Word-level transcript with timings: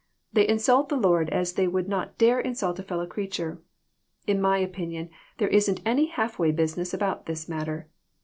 They 0.33 0.47
insult 0.47 0.89
the 0.89 0.95
Lord 0.95 1.29
as 1.29 1.53
they 1.53 1.67
would 1.67 1.87
not 1.87 2.17
dare 2.17 2.39
insult 2.39 2.79
a 2.79 2.81
fellow 2.81 3.05
creature. 3.05 3.61
In 4.25 4.41
my 4.41 4.57
opinion 4.57 5.11
there 5.37 5.49
isn't 5.49 5.79
any 5.85 6.07
half 6.07 6.39
way 6.39 6.49
business 6.49 6.91
about 6.91 7.27
this 7.27 7.47
matter. 7.47 7.87